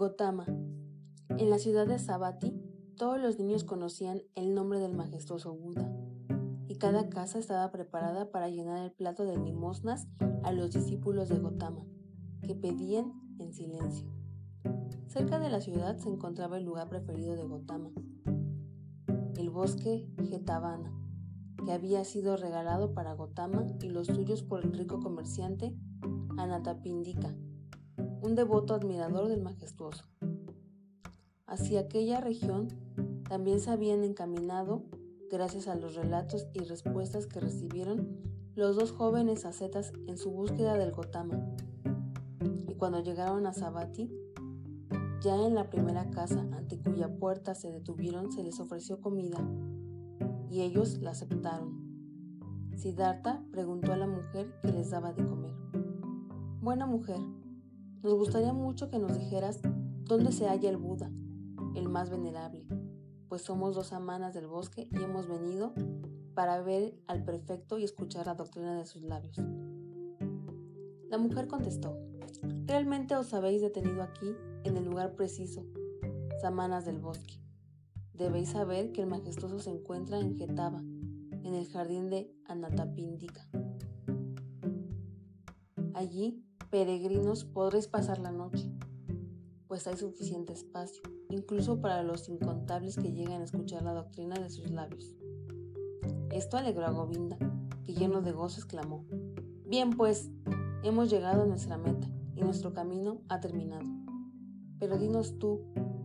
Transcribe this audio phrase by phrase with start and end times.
[0.00, 0.46] Gotama.
[1.28, 2.58] En la ciudad de Sabati,
[2.96, 5.92] todos los niños conocían el nombre del majestuoso Buda,
[6.68, 10.08] y cada casa estaba preparada para llenar el plato de limosnas
[10.42, 11.84] a los discípulos de Gotama,
[12.40, 14.10] que pedían en silencio.
[15.06, 17.90] Cerca de la ciudad se encontraba el lugar preferido de Gotama,
[19.36, 20.98] el bosque Getavana,
[21.62, 25.76] que había sido regalado para Gotama y los suyos por el rico comerciante
[26.38, 27.36] Anatapindika,
[28.22, 30.04] un devoto admirador del majestuoso.
[31.46, 32.68] Hacia aquella región
[33.28, 34.84] también se habían encaminado,
[35.30, 38.18] gracias a los relatos y respuestas que recibieron,
[38.54, 41.54] los dos jóvenes ascetas en su búsqueda del Gotama.
[42.68, 44.10] Y cuando llegaron a Sabati,
[45.20, 49.38] ya en la primera casa ante cuya puerta se detuvieron se les ofreció comida
[50.50, 51.78] y ellos la aceptaron.
[52.76, 55.54] Siddhartha preguntó a la mujer que les daba de comer.
[56.60, 57.20] Buena mujer,
[58.02, 59.60] nos gustaría mucho que nos dijeras
[60.04, 61.10] dónde se halla el Buda,
[61.74, 62.66] el más venerable,
[63.28, 65.74] pues somos dos amanas del bosque y hemos venido
[66.34, 69.36] para ver al prefecto y escuchar la doctrina de sus labios.
[71.08, 71.98] La mujer contestó,
[72.66, 74.34] realmente os habéis detenido aquí
[74.64, 75.66] en el lugar preciso,
[76.40, 77.40] samanas del bosque.
[78.14, 83.46] Debéis saber que el majestuoso se encuentra en Getaba, en el jardín de Anatapindika.
[85.94, 88.70] Allí peregrinos podréis pasar la noche,
[89.66, 94.50] pues hay suficiente espacio, incluso para los incontables que llegan a escuchar la doctrina de
[94.50, 95.16] sus labios.
[96.30, 97.36] Esto alegró a Govinda,
[97.84, 99.04] que lleno de gozo exclamó,
[99.66, 100.30] Bien pues,
[100.84, 103.86] hemos llegado a nuestra meta y nuestro camino ha terminado.
[104.78, 105.60] Pero dinos tú,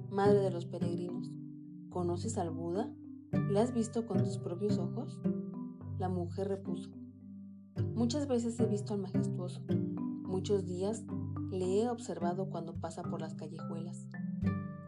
[0.10, 1.30] madre de los peregrinos,
[1.90, 2.92] ¿conoces al Buda?
[3.52, 5.20] ¿Le has visto con tus propios ojos?
[6.00, 6.90] La mujer repuso,
[7.94, 9.62] Muchas veces he visto al majestuoso,
[10.28, 11.04] Muchos días
[11.52, 14.08] le he observado cuando pasa por las callejuelas,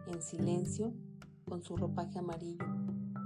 [0.08, 0.94] en silencio,
[1.46, 2.66] con su ropaje amarillo,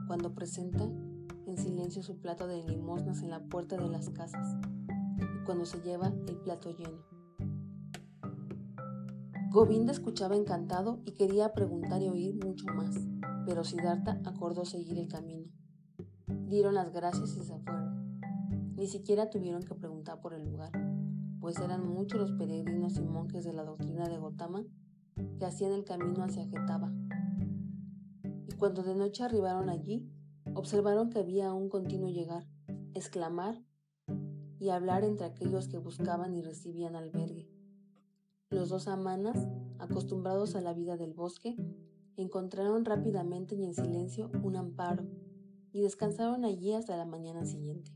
[0.07, 4.57] cuando presenta en silencio su plato de limosnas en la puerta de las casas
[5.19, 6.99] y cuando se lleva el plato lleno.
[9.49, 12.93] Govinda escuchaba encantado y quería preguntar y oír mucho más,
[13.45, 15.47] pero Siddhartha acordó seguir el camino.
[16.27, 18.19] Dieron las gracias y se fueron.
[18.75, 20.71] Ni siquiera tuvieron que preguntar por el lugar
[21.41, 24.63] pues eran muchos los peregrinos y monjes de la doctrina de Gotama
[25.39, 26.93] que hacían el camino hacia Getaba.
[28.47, 30.07] Y cuando de noche arribaron allí,
[30.53, 32.47] observaron que había un continuo llegar,
[32.93, 33.59] exclamar
[34.59, 37.49] y hablar entre aquellos que buscaban y recibían albergue.
[38.51, 41.55] Los dos amanas, acostumbrados a la vida del bosque,
[42.17, 45.07] encontraron rápidamente y en silencio un amparo
[45.71, 47.91] y descansaron allí hasta la mañana siguiente.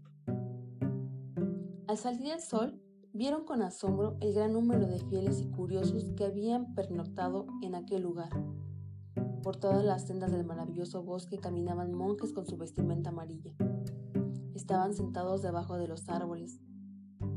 [1.87, 2.81] Al salir el sol,
[3.15, 8.03] vieron con asombro el gran número de fieles y curiosos que habían pernoctado en aquel
[8.03, 8.29] lugar.
[9.41, 13.53] Por todas las sendas del maravilloso bosque caminaban monjes con su vestimenta amarilla.
[14.53, 16.59] Estaban sentados debajo de los árboles,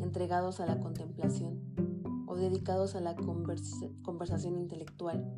[0.01, 1.63] entregados a la contemplación
[2.27, 5.33] o dedicados a la conversación intelectual.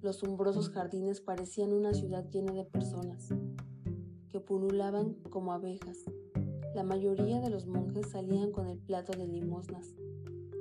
[0.00, 3.28] Los umbrosos jardines parecían una ciudad llena de personas
[4.30, 5.98] que pululaban como abejas
[6.76, 9.96] la mayoría de los monjes salían con el plato de limosnas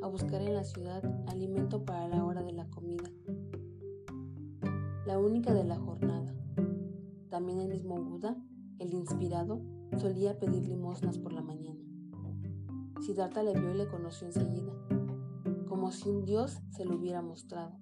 [0.02, 3.12] a buscar en la ciudad alimento para la hora de la comida,
[5.06, 6.34] la única de la jornada.
[7.30, 8.38] También el mismo Buda,
[8.80, 9.60] el inspirado,
[9.98, 11.84] solía pedir limosnas por la mañana.
[13.02, 14.72] Siddhartha le vio y le conoció enseguida,
[15.68, 17.78] como si un dios se lo hubiera mostrado.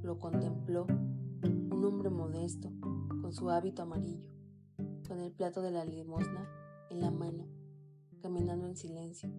[0.00, 2.72] Lo contempló, un hombre modesto,
[3.20, 4.24] con su hábito amarillo,
[5.06, 6.48] con el plato de la limosna
[6.88, 7.57] en la mano
[8.28, 9.30] caminando en silencio.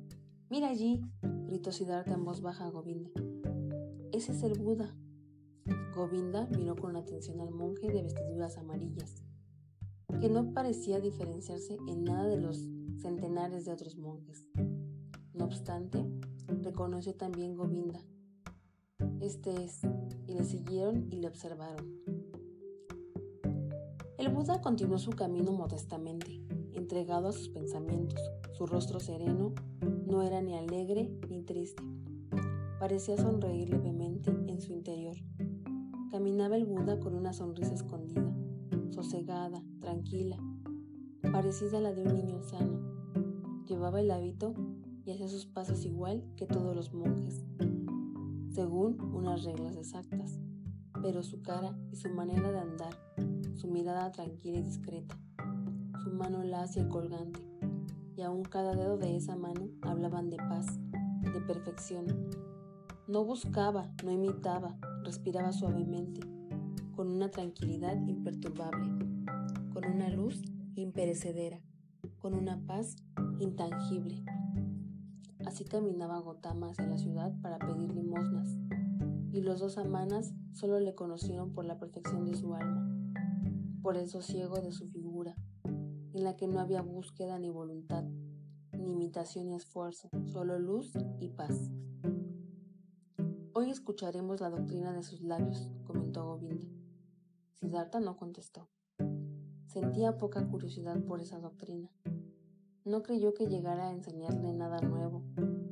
[0.50, 1.00] Mira allí,
[1.46, 3.12] gritó Siddhartha en voz baja a Govinda.
[4.12, 4.98] Ese es el Buda.
[5.96, 9.24] Govinda miró con atención al monje de vestiduras amarillas,
[10.20, 12.68] que no parecía diferenciarse en nada de los
[12.98, 14.48] centenares de otros monjes.
[15.36, 16.04] No obstante,
[16.48, 18.04] reconoció también Govinda.
[19.20, 19.82] Este es,
[20.26, 21.86] y le siguieron y le observaron.
[24.18, 26.42] El Buda continuó su camino modestamente,
[26.74, 28.20] entregado a sus pensamientos.
[28.60, 29.54] Su rostro sereno
[30.06, 31.82] no era ni alegre ni triste.
[32.78, 35.16] Parecía sonreír levemente en su interior.
[36.12, 38.36] Caminaba el Buda con una sonrisa escondida,
[38.90, 40.36] sosegada, tranquila,
[41.32, 42.82] parecida a la de un niño sano.
[43.66, 44.54] Llevaba el hábito
[45.06, 47.46] y hacía sus pasos igual que todos los monjes,
[48.50, 50.38] según unas reglas exactas,
[51.02, 52.94] pero su cara y su manera de andar,
[53.56, 55.18] su mirada tranquila y discreta,
[56.04, 57.49] su mano lacia y colgante,
[58.20, 60.68] y aún cada dedo de esa mano hablaban de paz,
[61.22, 62.06] de perfección.
[63.08, 66.20] No buscaba, no imitaba, respiraba suavemente,
[66.98, 68.90] con una tranquilidad imperturbable,
[69.72, 70.42] con una luz
[70.76, 71.62] imperecedera,
[72.18, 72.98] con una paz
[73.40, 74.22] intangible.
[75.46, 78.58] Así caminaba Gotama hacia la ciudad para pedir limosnas,
[79.32, 82.86] y los dos amanas solo le conocieron por la perfección de su alma,
[83.82, 84.99] por el sosiego de su figura,
[86.20, 88.04] en la que no había búsqueda ni voluntad,
[88.74, 91.72] ni imitación ni esfuerzo, solo luz y paz.
[93.54, 96.68] Hoy escucharemos la doctrina de sus labios, comentó Govinda.
[97.54, 98.68] Siddhartha no contestó.
[99.68, 101.90] Sentía poca curiosidad por esa doctrina.
[102.84, 105.24] No creyó que llegara a enseñarle nada nuevo,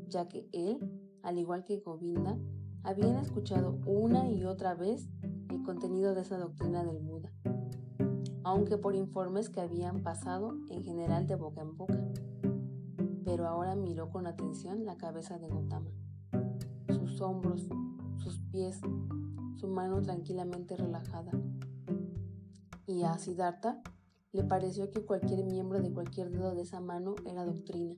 [0.07, 0.79] ya que él,
[1.23, 2.39] al igual que Govinda,
[2.83, 5.09] habían escuchado una y otra vez
[5.49, 7.33] el contenido de esa doctrina del Buda,
[8.47, 11.99] aunque por informes que habían pasado en general de boca en boca.
[13.25, 15.91] Pero ahora miró con atención la cabeza de Gautama,
[16.88, 17.67] sus hombros,
[18.15, 18.79] sus pies,
[19.57, 21.31] su mano tranquilamente relajada.
[22.85, 23.81] Y a Siddhartha
[24.31, 27.95] le pareció que cualquier miembro de cualquier dedo de esa mano era doctrina.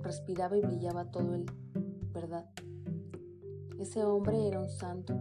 [0.00, 1.44] Respiraba y brillaba todo el
[2.14, 2.48] verdad.
[3.78, 5.14] Ese hombre era un santo.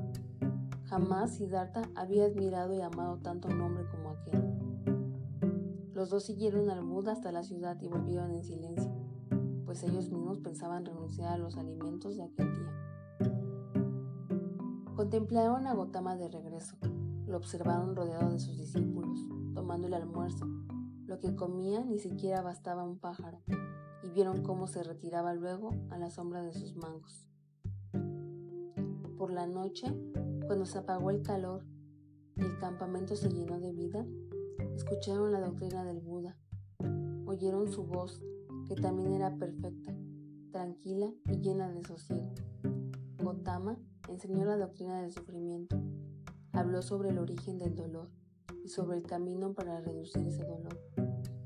[0.86, 4.03] Jamás Siddhartha había admirado y amado tanto un hombre como.
[6.04, 8.92] Los dos siguieron al Buda hasta la ciudad y volvieron en silencio,
[9.64, 13.32] pues ellos mismos pensaban renunciar a los alimentos de aquel día.
[14.98, 16.76] Contemplaron a Gotama de regreso.
[17.26, 19.18] Lo observaron rodeado de sus discípulos,
[19.54, 20.46] tomando el almuerzo.
[21.06, 23.40] Lo que comía ni siquiera bastaba un pájaro,
[24.04, 27.30] y vieron cómo se retiraba luego a la sombra de sus mangos
[29.18, 29.88] por la noche,
[30.48, 31.64] cuando se apagó el calor
[32.36, 34.06] y el campamento se llenó de vida,
[34.76, 36.38] escucharon la doctrina del Buda,
[37.26, 38.22] oyeron su voz,
[38.68, 39.96] que también era perfecta,
[40.52, 42.34] tranquila y llena de sosiego.
[43.22, 43.78] Gotama
[44.10, 45.82] enseñó la doctrina del sufrimiento,
[46.52, 48.10] habló sobre el origen del dolor
[48.64, 50.80] y sobre el camino para reducir ese dolor.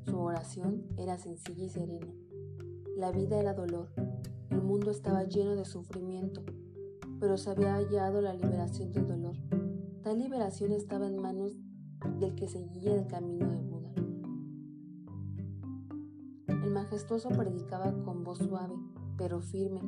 [0.05, 2.13] Su oración era sencilla y serena.
[2.95, 3.89] La vida era dolor,
[4.49, 6.43] el mundo estaba lleno de sufrimiento
[7.19, 9.35] pero se había hallado la liberación del dolor.
[10.03, 11.57] Tal liberación estaba en manos
[12.19, 13.91] del que seguía el camino de Buda.
[16.47, 18.75] El majestuoso predicaba con voz suave,
[19.17, 19.81] pero firme.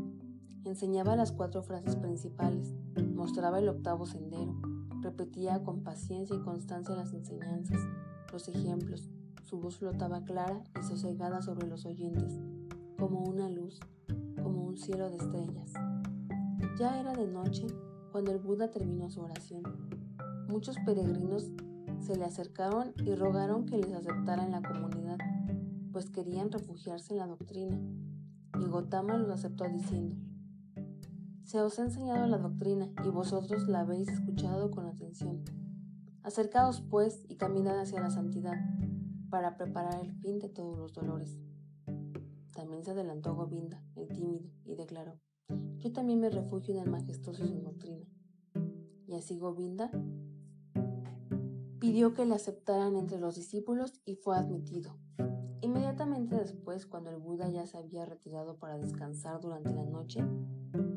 [0.64, 2.76] Enseñaba las cuatro frases principales,
[3.16, 4.56] mostraba el octavo sendero,
[5.02, 7.80] repetía con paciencia y constancia las enseñanzas,
[8.32, 9.10] los ejemplos.
[9.44, 12.40] Su voz flotaba clara y sosegada sobre los oyentes,
[12.98, 13.80] como una luz,
[14.44, 15.74] como un cielo de estrellas.
[16.78, 17.66] Ya era de noche
[18.12, 19.64] cuando el Buda terminó su oración.
[20.48, 21.52] Muchos peregrinos
[22.10, 25.20] se le acercaron y rogaron que les aceptara en la comunidad,
[25.92, 27.80] pues querían refugiarse en la doctrina.
[28.60, 30.16] Y Gotama los aceptó diciendo,
[31.44, 35.44] Se os ha enseñado la doctrina y vosotros la habéis escuchado con atención.
[36.24, 38.58] Acercaos pues y caminad hacia la santidad,
[39.30, 41.38] para preparar el fin de todos los dolores.
[42.56, 45.20] También se adelantó Govinda, el tímido, y declaró,
[45.78, 48.08] yo también me refugio en el majestuoso su doctrina.
[49.06, 49.92] Y así Govinda
[51.80, 54.98] pidió que le aceptaran entre los discípulos y fue admitido.
[55.62, 60.24] Inmediatamente después, cuando el Buda ya se había retirado para descansar durante la noche,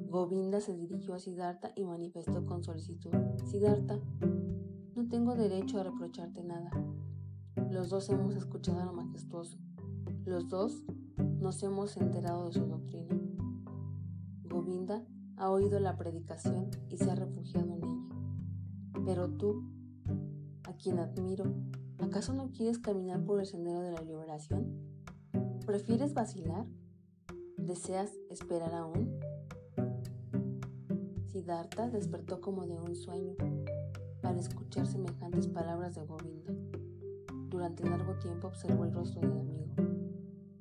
[0.09, 3.13] Govinda se dirigió a Siddhartha y manifestó con solicitud,
[3.45, 3.99] Siddhartha,
[4.95, 6.71] no tengo derecho a reprocharte nada.
[7.71, 9.59] Los dos hemos escuchado a lo majestuoso.
[10.25, 10.85] Los dos
[11.41, 13.19] nos hemos enterado de su doctrina.
[14.45, 15.05] Govinda
[15.37, 19.05] ha oído la predicación y se ha refugiado en ella.
[19.07, 19.72] Pero tú,
[20.83, 21.45] quien admiro,
[22.01, 24.67] ¿acaso no quieres caminar por el sendero de la liberación?
[25.65, 26.67] ¿Prefieres vacilar?
[27.57, 29.21] ¿Deseas esperar aún?
[31.29, 33.37] Siddhartha despertó como de un sueño
[34.25, 36.53] al escuchar semejantes palabras de Govinda.
[37.49, 39.75] Durante largo tiempo observó el rostro del amigo.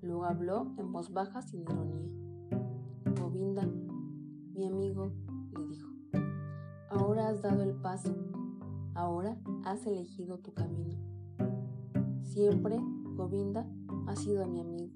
[0.02, 2.12] Luego habló en voz baja sin ironía.
[3.20, 3.68] Govinda,
[4.54, 5.14] mi amigo,
[5.58, 5.90] le dijo,
[6.90, 8.16] ahora has dado el paso,
[8.94, 9.36] ahora
[9.66, 10.96] has elegido tu camino.
[12.24, 12.80] Siempre,
[13.16, 13.68] Govinda,
[14.08, 14.94] has sido mi amigo,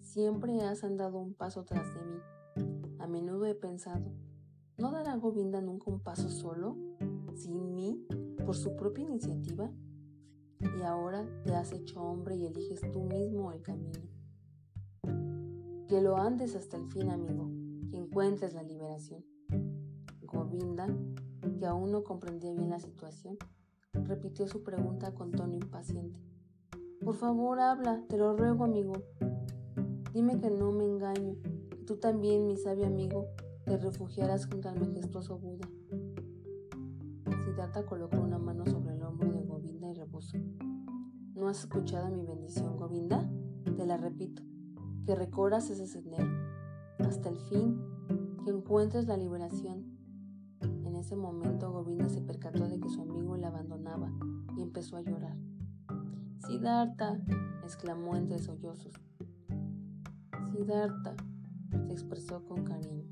[0.00, 2.96] siempre has andado un paso tras de mí.
[2.98, 4.12] A menudo he pensado,
[4.78, 6.76] ¿no dará Govinda nunca un paso solo,
[7.34, 8.06] sin mí,
[8.44, 9.70] por su propia iniciativa?
[10.60, 14.00] Y ahora te has hecho hombre y eliges tú mismo el camino.
[15.88, 17.50] Que lo andes hasta el fin, amigo
[17.90, 19.24] que encuentres la liberación.
[20.22, 20.86] Govinda,
[21.58, 23.36] que aún no comprendía bien la situación,
[23.92, 26.20] repitió su pregunta con tono impaciente.
[27.02, 28.92] Por favor, habla, te lo ruego, amigo.
[30.12, 31.36] Dime que no me engaño,
[31.70, 33.28] que tú también, mi sabio amigo,
[33.64, 35.68] te refugiarás junto al majestuoso Buda.
[37.44, 40.38] Siddhartha colocó una mano sobre el hombro de Govinda y repuso.
[41.34, 43.30] ¿No has escuchado mi bendición, Govinda?
[43.76, 44.42] Te la repito,
[45.06, 46.28] que recorras ese sendero,
[46.98, 47.80] hasta el fin,
[48.44, 49.89] que encuentres la liberación.
[51.00, 54.12] Ese momento Govinda se percató de que su amigo le abandonaba
[54.54, 55.34] y empezó a llorar.
[56.46, 57.18] Siddhartha,
[57.64, 58.92] exclamó entre sollozos.
[60.52, 61.16] Siddhartha,
[61.86, 63.08] se expresó con cariño.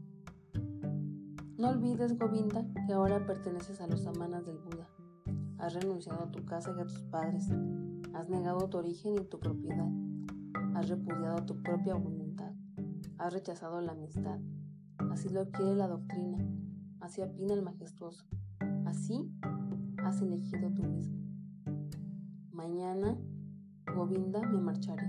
[1.56, 4.86] No olvides, Govinda, que ahora perteneces a los amanas del Buda.
[5.56, 7.48] Has renunciado a tu casa y a tus padres.
[8.12, 9.88] Has negado tu origen y tu propiedad.
[10.74, 12.52] Has repudiado tu propia voluntad.
[13.16, 14.38] Has rechazado la amistad.
[15.10, 16.36] Así lo quiere la doctrina.
[17.08, 18.26] Así opina el majestuoso.
[18.84, 19.32] Así
[20.04, 21.16] has elegido tú mismo.
[22.50, 23.16] Mañana,
[23.96, 25.08] Govinda, me marcharé.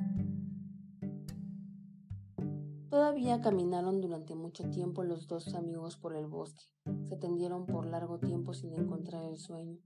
[2.90, 6.64] Todavía caminaron durante mucho tiempo los dos amigos por el bosque.
[7.10, 9.82] Se tendieron por largo tiempo sin encontrar el sueño.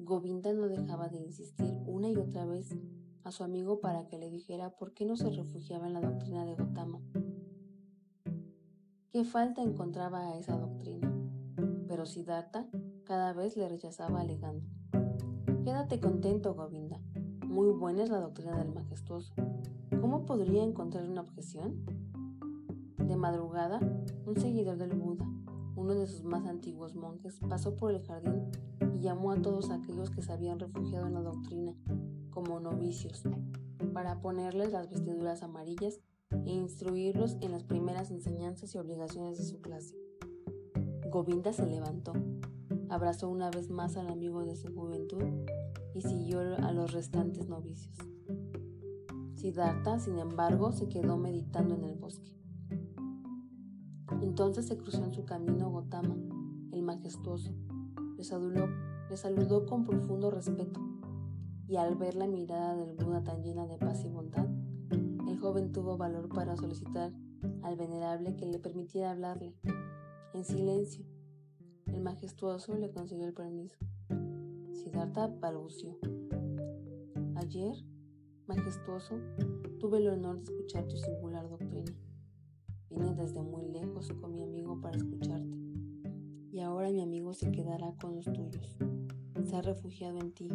[0.00, 2.76] Govinda no dejaba de insistir una y otra vez
[3.22, 6.44] a su amigo para que le dijera por qué no se refugiaba en la doctrina
[6.44, 7.00] de Gotama.
[9.12, 11.16] ¿Qué falta encontraba a esa doctrina?
[11.88, 12.68] Pero Siddhartha
[13.04, 14.66] cada vez le rechazaba alegando.
[15.64, 17.00] Quédate contento, Govinda.
[17.46, 19.34] Muy buena es la doctrina del majestuoso.
[20.00, 21.84] ¿Cómo podría encontrar una objeción?
[22.98, 23.80] De madrugada,
[24.26, 25.26] un seguidor del Buda,
[25.76, 28.50] uno de sus más antiguos monjes, pasó por el jardín
[28.94, 31.74] y llamó a todos aquellos que se habían refugiado en la doctrina
[32.30, 33.22] como novicios,
[33.92, 36.00] para ponerles las vestiduras amarillas
[36.44, 40.05] e instruirlos en las primeras enseñanzas y obligaciones de su clase.
[41.16, 42.12] Govinda se levantó,
[42.90, 45.22] abrazó una vez más al amigo de su juventud
[45.94, 47.96] y siguió a los restantes novicios.
[49.34, 52.36] Siddhartha, sin embargo, se quedó meditando en el bosque.
[54.20, 56.18] Entonces se cruzó en su camino Gotama,
[56.70, 57.50] el majestuoso.
[58.18, 58.68] Le saludó,
[59.08, 60.80] le saludó con profundo respeto,
[61.66, 64.48] y al ver la mirada del Buda tan llena de paz y bondad,
[64.90, 67.14] el joven tuvo valor para solicitar
[67.62, 69.54] al venerable que le permitiera hablarle.
[70.36, 71.02] En silencio,
[71.86, 73.78] el majestuoso le consiguió el permiso.
[74.70, 75.96] Siddhartha balbució.
[77.36, 77.74] Ayer,
[78.46, 79.18] majestuoso,
[79.78, 81.90] tuve el honor de escuchar tu singular doctrina.
[82.90, 85.56] Vine desde muy lejos con mi amigo para escucharte.
[86.52, 88.76] Y ahora mi amigo se quedará con los tuyos.
[89.42, 90.50] Se ha refugiado en ti.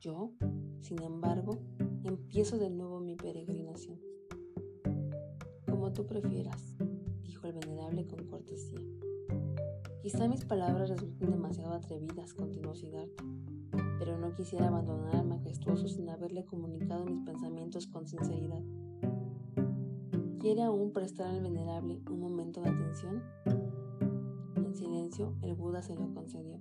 [0.00, 0.32] Yo,
[0.80, 1.60] sin embargo,
[2.02, 4.00] empiezo de nuevo mi peregrinación.
[5.68, 6.69] Como tú prefieras,
[7.40, 8.80] dijo el venerable con cortesía.
[10.02, 13.24] Quizá mis palabras resulten demasiado atrevidas, continuó Siddhartha,
[13.98, 18.62] pero no quisiera abandonar al majestuoso sin haberle comunicado mis pensamientos con sinceridad.
[20.38, 23.22] ¿Quiere aún prestar al venerable un momento de atención?
[24.56, 26.58] En silencio, el Buda se lo concedió.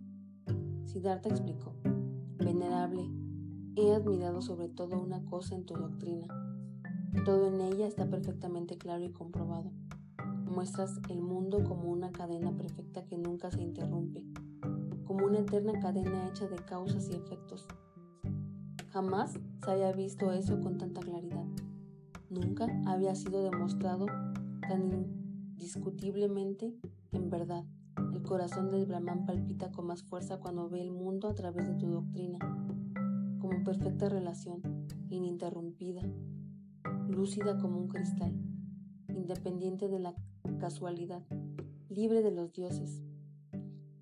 [0.85, 1.73] Siddhartha explicó,
[2.37, 3.09] Venerable,
[3.75, 6.27] he admirado sobre todo una cosa en tu doctrina.
[7.25, 9.71] Todo en ella está perfectamente claro y comprobado.
[10.49, 14.23] Muestras el mundo como una cadena perfecta que nunca se interrumpe,
[15.05, 17.67] como una eterna cadena hecha de causas y efectos.
[18.89, 21.45] Jamás se había visto eso con tanta claridad.
[22.29, 24.07] Nunca había sido demostrado
[24.67, 26.75] tan indiscutiblemente
[27.11, 27.63] en verdad.
[28.13, 31.75] El corazón del Brahman palpita con más fuerza cuando ve el mundo a través de
[31.75, 32.39] tu doctrina,
[33.39, 34.61] como perfecta relación,
[35.09, 36.01] ininterrumpida,
[37.07, 38.33] lúcida como un cristal,
[39.09, 40.15] independiente de la
[40.59, 41.23] casualidad,
[41.89, 43.01] libre de los dioses.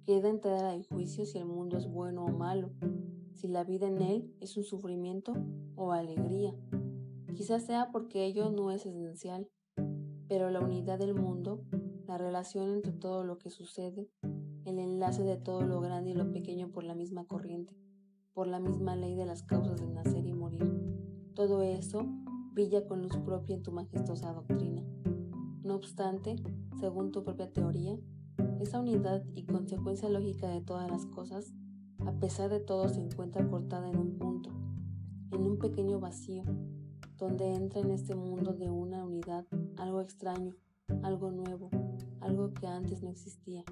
[0.06, 2.72] Queda entrada al juicio si el mundo es bueno o malo,
[3.34, 5.34] si la vida en él es un sufrimiento
[5.76, 6.54] o alegría,
[7.38, 9.48] Quizás sea porque ello no es esencial,
[10.28, 11.62] pero la unidad del mundo,
[12.08, 14.10] la relación entre todo lo que sucede,
[14.66, 17.78] el enlace de todo lo grande y lo pequeño por la misma corriente,
[18.34, 20.68] por la misma ley de las causas de nacer y morir,
[21.36, 22.08] todo eso
[22.54, 24.84] brilla con luz propia en tu majestuosa doctrina.
[25.68, 26.38] No obstante,
[26.80, 28.00] según tu propia teoría,
[28.62, 31.54] esa unidad y consecuencia lógica de todas las cosas,
[32.06, 34.50] a pesar de todo, se encuentra cortada en un punto,
[35.34, 36.44] en un pequeño vacío,
[37.18, 39.46] donde entra en este mundo de una unidad
[39.76, 40.56] algo extraño,
[41.04, 41.70] algo nuevo,
[42.22, 43.66] algo que antes no existía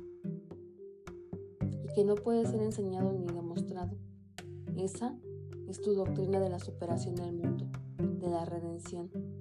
[1.62, 3.96] y que no puede ser enseñado ni demostrado.
[4.76, 5.18] Esa
[5.70, 7.70] es tu doctrina de la superación del mundo,
[8.20, 9.35] de la redención.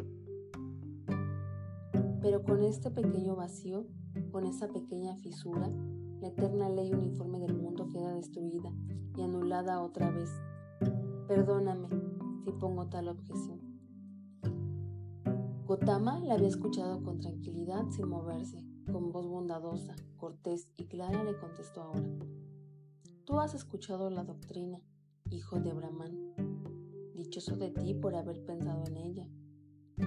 [2.24, 3.84] Pero con este pequeño vacío,
[4.32, 5.70] con esa pequeña fisura,
[6.22, 8.72] la eterna ley uniforme del mundo queda destruida
[9.14, 10.30] y anulada otra vez.
[11.28, 11.90] Perdóname
[12.42, 13.60] si pongo tal objeción.
[15.66, 21.36] Gotama la había escuchado con tranquilidad sin moverse, con voz bondadosa, cortés y clara le
[21.36, 22.08] contestó ahora.
[23.26, 24.80] Tú has escuchado la doctrina,
[25.28, 26.32] hijo de Brahman.
[27.14, 29.28] Dichoso de ti por haber pensado en ella.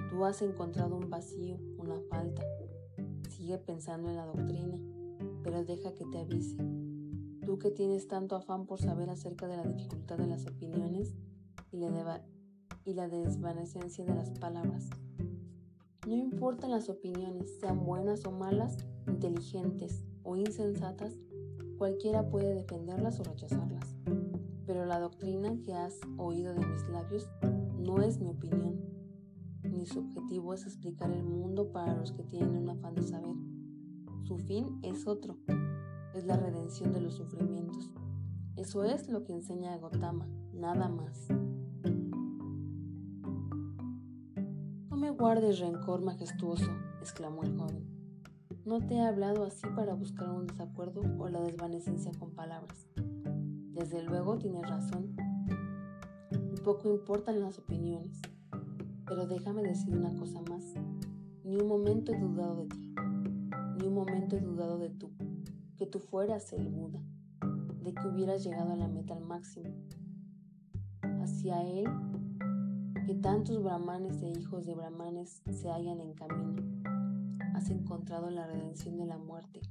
[0.10, 2.44] Tú has encontrado un vacío, una falta.
[3.30, 4.78] Sigue pensando en la doctrina,
[5.44, 6.58] pero deja que te avise.
[7.46, 11.16] Tú que tienes tanto afán por saber acerca de la dificultad de las opiniones
[11.72, 12.24] y la,
[12.84, 14.90] y la desvanecencia de las palabras.
[16.08, 18.78] No importan las opiniones, sean buenas o malas,
[19.08, 21.20] inteligentes o insensatas,
[21.78, 23.96] Cualquiera puede defenderlas o rechazarlas,
[24.66, 27.30] pero la doctrina que has oído de mis labios
[27.78, 28.82] no es mi opinión,
[29.78, 33.36] ni su objetivo es explicar el mundo para los que tienen un afán de saber.
[34.24, 35.38] Su fin es otro,
[36.14, 37.92] es la redención de los sufrimientos.
[38.56, 41.28] Eso es lo que enseña Gotama, nada más.
[44.90, 47.86] No me guardes rencor majestuoso, exclamó el joven.
[48.66, 52.88] No te he hablado así para buscar un desacuerdo o la desvanecencia con palabras.
[53.74, 55.16] Desde luego tienes razón.
[56.66, 58.20] Poco importan las opiniones.
[59.08, 60.76] Pero déjame decir una cosa más.
[61.44, 62.96] Ni un momento he dudado de ti.
[63.80, 65.12] Ni un momento he dudado de tú.
[65.78, 67.02] Que tú fueras el Buda.
[67.84, 69.70] De que hubieras llegado a la meta al máximo.
[71.22, 71.86] Hacia él,
[73.06, 76.78] que tantos brahmanes e hijos de brahmanes se hallan en camino
[77.58, 79.62] has encontrado la redención de la muerte.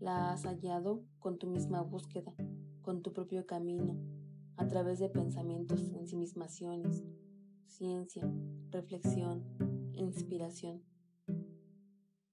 [0.00, 2.34] La has hallado con tu misma búsqueda,
[2.82, 3.96] con tu propio camino,
[4.56, 7.04] a través de pensamientos, ensimismaciones,
[7.68, 8.28] ciencia,
[8.70, 9.44] reflexión,
[9.94, 10.82] inspiración.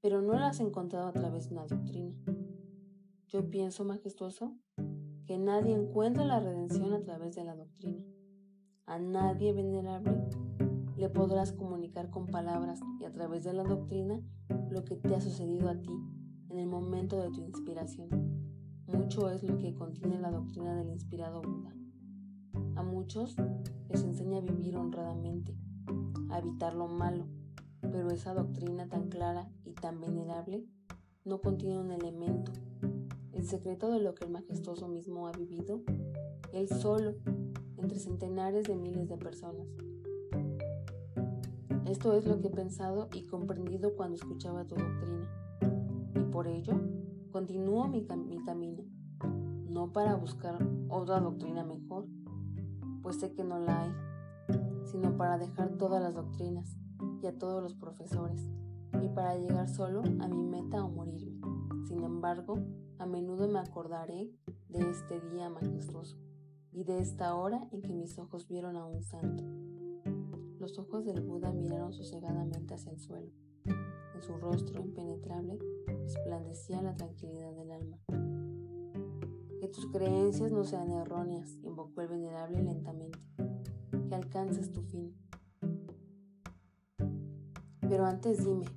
[0.01, 2.15] Pero no la has encontrado a través de una doctrina.
[3.27, 4.57] Yo pienso, majestuoso,
[5.25, 8.03] que nadie encuentra la redención a través de la doctrina.
[8.85, 10.15] A nadie venerable
[10.97, 14.21] le podrás comunicar con palabras y a través de la doctrina
[14.69, 15.91] lo que te ha sucedido a ti
[16.49, 18.09] en el momento de tu inspiración.
[18.87, 21.75] Mucho es lo que contiene la doctrina del inspirado Buda.
[22.75, 23.35] A muchos
[23.89, 25.55] les enseña a vivir honradamente,
[26.29, 27.25] a evitar lo malo,
[27.81, 30.65] pero esa doctrina tan clara y tan venerable
[31.23, 32.51] no contiene un elemento,
[33.33, 35.81] el secreto de lo que el majestuoso mismo ha vivido,
[36.53, 37.15] él solo,
[37.77, 39.67] entre centenares de miles de personas.
[41.85, 45.29] Esto es lo que he pensado y comprendido cuando escuchaba tu doctrina.
[46.15, 46.73] Y por ello,
[47.31, 48.83] continúo mi, camino,
[49.69, 50.57] no para buscar
[50.89, 52.07] otra doctrina mejor,
[53.05, 53.93] pues sé que no la hay,
[54.85, 56.75] sino para dejar todas las doctrinas
[57.21, 58.49] y a todos los profesores,
[58.99, 61.39] y para llegar solo a mi meta o morirme.
[61.87, 62.57] Sin embargo,
[62.97, 64.31] a menudo me acordaré
[64.69, 66.17] de este día majestuoso
[66.71, 69.43] y de esta hora en que mis ojos vieron a un santo.
[70.59, 73.29] Los ojos del Buda miraron sosegadamente hacia el suelo.
[73.65, 78.24] En su rostro impenetrable resplandecía la tranquilidad del alma.
[79.75, 83.19] Tus creencias no sean erróneas, invocó el venerable lentamente.
[84.07, 85.13] Que alcances tu fin.
[87.81, 88.67] Pero antes dime,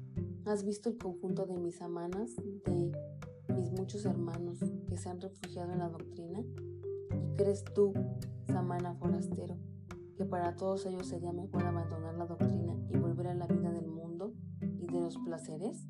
[0.45, 2.35] ¿has visto el conjunto de mis amanas,
[2.65, 2.93] de
[3.55, 4.59] mis muchos hermanos
[4.89, 6.41] que se han refugiado en la doctrina?
[6.41, 7.93] ¿Y crees tú,
[8.49, 9.57] samana forastero,
[10.17, 13.87] que para todos ellos sería mejor abandonar la doctrina y volver a la vida del
[13.87, 14.35] mundo
[14.81, 15.87] y de los placeres?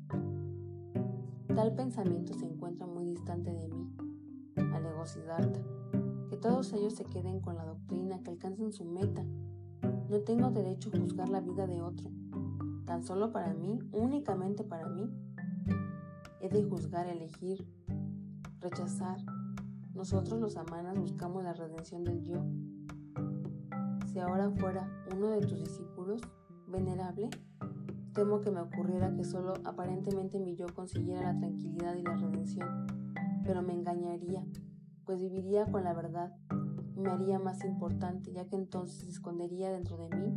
[1.47, 3.91] Tal pensamiento se encuentra muy distante de mí,
[6.29, 9.23] Que todos ellos se queden con la doctrina, que alcancen su meta.
[10.09, 12.09] No tengo derecho a juzgar la vida de otro,
[12.85, 15.09] tan solo para mí, únicamente para mí.
[16.41, 17.67] He de juzgar, elegir,
[18.59, 19.17] rechazar.
[19.93, 22.43] Nosotros los amanas buscamos la redención del yo
[24.11, 26.21] si ahora fuera uno de tus discípulos,
[26.67, 27.29] venerable,
[28.13, 32.87] temo que me ocurriera que solo aparentemente mi yo consiguiera la tranquilidad y la redención,
[33.43, 34.43] pero me engañaría,
[35.09, 36.31] pues viviría con la verdad
[36.95, 40.31] me haría más importante, ya que entonces escondería dentro de mí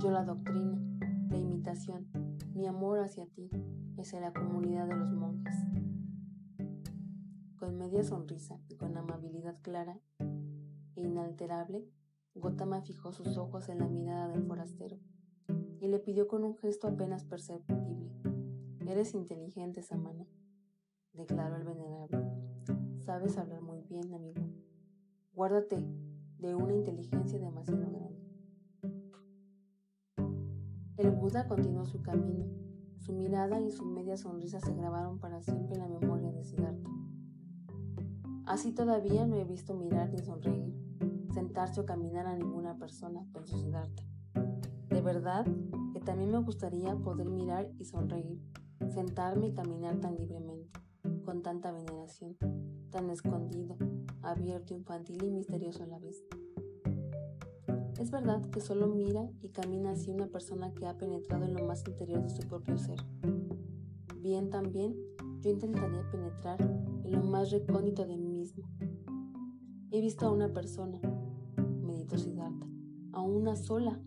[0.00, 0.80] yo la doctrina,
[1.28, 2.06] la imitación,
[2.54, 3.50] mi amor hacia ti,
[3.98, 5.56] hacia la comunidad de los monjes.
[7.56, 9.98] Con media sonrisa y con amabilidad clara
[10.94, 11.84] e inalterable,
[12.36, 15.00] Gotama fijó sus ojos en la mirada del forastero
[15.80, 18.12] y le pidió con un gesto apenas perceptible.
[18.86, 20.28] Eres inteligente, Samana,
[21.12, 22.46] declaró el venerable.
[23.06, 24.42] Sabes hablar bien, amigo.
[25.34, 25.84] Guárdate
[26.38, 28.16] de una inteligencia demasiado grande.
[30.96, 32.46] El Buda continuó su camino.
[32.98, 36.90] Su mirada y su media sonrisa se grabaron para siempre en la memoria de Siddhartha.
[38.46, 40.76] Así todavía no he visto mirar ni sonreír
[41.36, 44.02] sentarse o caminar a ninguna persona, pensó Siddhartha.
[44.88, 45.46] De verdad
[45.92, 48.40] que también me gustaría poder mirar y sonreír,
[48.88, 50.80] sentarme y caminar tan libremente,
[51.26, 52.38] con tanta veneración.
[52.90, 53.76] Tan escondido,
[54.22, 56.24] abierto, infantil y misterioso a la vez.
[57.98, 61.64] Es verdad que solo mira y camina así una persona que ha penetrado en lo
[61.66, 62.98] más interior de su propio ser.
[64.20, 64.94] Bien también
[65.40, 66.60] yo intentaría penetrar
[67.04, 68.64] en lo más recóndito de mí mismo.
[69.90, 71.00] He visto a una persona,
[71.82, 72.66] meditó Siddhartha,
[73.12, 74.00] a una sola,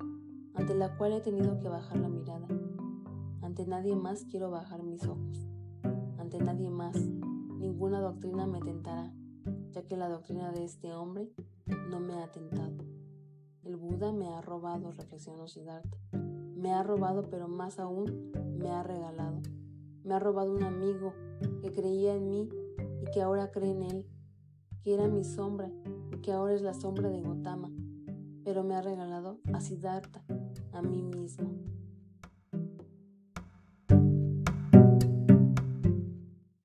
[0.53, 2.47] ante la cual he tenido que bajar la mirada.
[3.41, 5.47] Ante nadie más quiero bajar mis ojos.
[6.17, 6.95] Ante nadie más,
[7.60, 9.13] ninguna doctrina me tentará,
[9.72, 11.30] ya que la doctrina de este hombre
[11.89, 12.86] no me ha tentado.
[13.63, 15.98] El Buda me ha robado, reflexionó Siddhartha.
[16.56, 19.41] Me ha robado, pero más aún me ha regalado.
[20.04, 21.13] Me ha robado un amigo
[21.62, 22.50] que creía en mí
[23.02, 24.08] y que ahora cree en él,
[24.82, 25.69] que era mi sombra
[26.13, 27.69] y que ahora es la sombra de Gotama,
[28.43, 30.24] pero me ha regalado a Siddhartha,
[30.72, 31.68] a mí mismo.